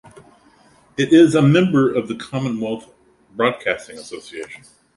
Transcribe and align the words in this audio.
It 0.97 1.13
is 1.13 1.35
a 1.35 1.43
member 1.43 1.93
of 1.93 2.07
the 2.07 2.15
Commonwealth 2.15 2.91
Broadcasting 3.35 3.99
Association. 3.99 4.63